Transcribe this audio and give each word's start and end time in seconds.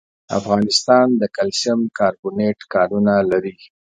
افغانستان 0.39 1.07
د 1.21 1.23
کلسیم 1.37 1.79
کاربونېټ 1.99 2.59
کانونه 2.73 3.13
لري. 3.31 3.55